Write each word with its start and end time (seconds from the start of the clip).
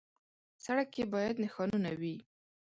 سړک 0.65 0.87
کې 0.95 1.03
باید 1.13 1.35
نښانونه 1.43 1.89
وي. 1.99 2.15